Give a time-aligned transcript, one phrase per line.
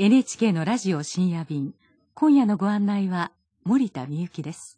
[0.00, 1.74] NHK のラジオ深夜便。
[2.14, 3.32] 今夜のご案内は
[3.64, 4.76] 森田美幸です。